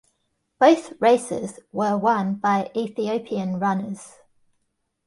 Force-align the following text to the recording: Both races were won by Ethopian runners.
Both 0.59 0.99
races 0.99 1.59
were 1.71 1.95
won 1.95 2.33
by 2.33 2.71
Ethopian 2.75 3.59
runners. 3.61 4.15